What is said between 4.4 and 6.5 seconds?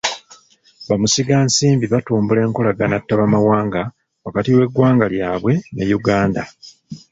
w'eggwanga ly'abwe ne Uganda.